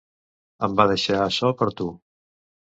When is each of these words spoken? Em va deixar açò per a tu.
Em 0.67 0.77
va 0.79 0.87
deixar 0.93 1.21
açò 1.27 1.53
per 1.63 1.71
a 1.75 1.77
tu. 1.83 1.89